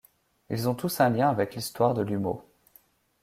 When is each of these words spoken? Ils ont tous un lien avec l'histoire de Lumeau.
Ils 0.49 0.67
ont 0.67 0.73
tous 0.73 0.99
un 0.99 1.11
lien 1.11 1.29
avec 1.29 1.53
l'histoire 1.53 1.93
de 1.93 2.01
Lumeau. 2.01 2.43